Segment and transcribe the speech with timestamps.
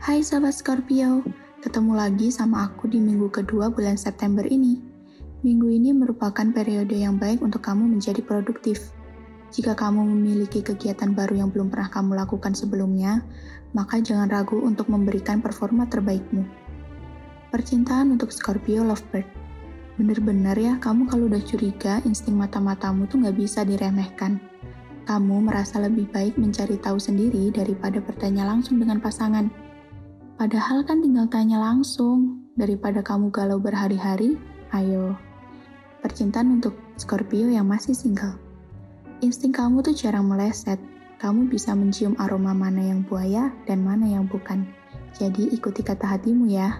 [0.00, 1.20] Hai sahabat Scorpio,
[1.60, 4.80] ketemu lagi sama aku di minggu kedua bulan September ini.
[5.44, 8.96] Minggu ini merupakan periode yang baik untuk kamu menjadi produktif.
[9.52, 13.20] Jika kamu memiliki kegiatan baru yang belum pernah kamu lakukan sebelumnya,
[13.76, 16.48] maka jangan ragu untuk memberikan performa terbaikmu.
[17.52, 19.28] Percintaan untuk Scorpio Lovebird.
[20.00, 24.40] Bener-bener ya, kamu kalau udah curiga, insting mata-matamu tuh nggak bisa diremehkan.
[25.04, 29.68] Kamu merasa lebih baik mencari tahu sendiri daripada bertanya langsung dengan pasangan.
[30.40, 34.40] Padahal kan tinggal tanya langsung, daripada kamu galau berhari-hari,
[34.72, 35.12] ayo.
[36.00, 38.40] Percintaan untuk Scorpio yang masih single.
[39.20, 40.80] Insting kamu tuh jarang meleset,
[41.20, 44.64] kamu bisa mencium aroma mana yang buaya dan mana yang bukan.
[45.12, 46.72] Jadi ikuti kata hatimu ya.